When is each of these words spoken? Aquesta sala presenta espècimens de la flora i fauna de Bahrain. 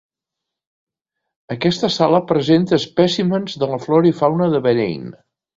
Aquesta 1.57 1.91
sala 1.97 2.23
presenta 2.33 2.81
espècimens 2.81 3.61
de 3.65 3.71
la 3.75 3.81
flora 3.87 4.13
i 4.15 4.19
fauna 4.23 4.53
de 4.57 4.67
Bahrain. 4.69 5.07